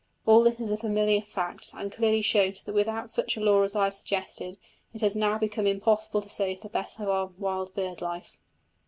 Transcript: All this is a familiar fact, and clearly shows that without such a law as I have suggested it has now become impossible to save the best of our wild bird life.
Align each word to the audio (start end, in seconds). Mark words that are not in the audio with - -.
All 0.25 0.41
this 0.41 0.59
is 0.59 0.71
a 0.71 0.77
familiar 0.77 1.21
fact, 1.21 1.73
and 1.77 1.91
clearly 1.91 2.23
shows 2.23 2.63
that 2.63 2.73
without 2.73 3.07
such 3.07 3.37
a 3.37 3.39
law 3.39 3.61
as 3.61 3.75
I 3.75 3.83
have 3.83 3.93
suggested 3.93 4.57
it 4.95 5.01
has 5.01 5.15
now 5.15 5.37
become 5.37 5.67
impossible 5.67 6.23
to 6.23 6.27
save 6.27 6.61
the 6.61 6.69
best 6.69 6.99
of 6.99 7.07
our 7.07 7.27
wild 7.27 7.75
bird 7.75 8.01
life. 8.01 8.39